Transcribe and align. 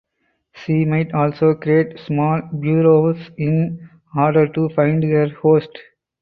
She 0.55 0.83
might 0.83 1.13
also 1.13 1.53
create 1.53 1.99
small 1.99 2.41
burrows 2.53 3.29
in 3.37 3.87
order 4.17 4.47
to 4.47 4.69
find 4.69 5.03
her 5.03 5.27
host. 5.29 5.77